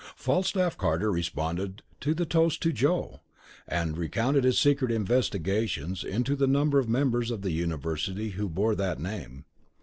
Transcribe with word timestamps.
Falstaff 0.15 0.79
Carter 0.79 1.11
responded 1.11 1.83
to 1.99 2.15
the 2.15 2.25
toast 2.25 2.59
to 2.63 2.71
"Joe," 2.73 3.19
and 3.67 3.95
recounted 3.99 4.43
his 4.45 4.57
secret 4.59 4.89
investigations 4.89 6.03
into 6.03 6.35
the 6.35 6.47
number 6.47 6.79
of 6.79 6.89
members 6.89 7.29
of 7.29 7.43
the 7.43 7.51
university 7.51 8.29
who 8.29 8.49
bore 8.49 8.73
that 8.73 8.99
name. 8.99 9.45